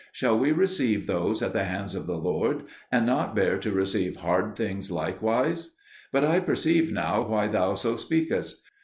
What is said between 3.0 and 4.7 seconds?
not bear to receive hard